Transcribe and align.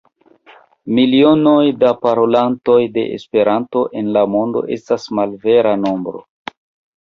Milionoj 0.99 1.67
da 1.83 1.91
parolantoj 2.05 2.77
de 2.95 3.03
Esperanto 3.19 3.85
en 4.01 4.11
la 4.17 4.25
mondo 4.37 4.65
estas 4.79 5.07
malvera 5.21 5.77
nombro. 5.85 6.25